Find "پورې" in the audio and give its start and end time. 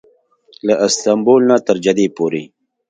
2.17-2.43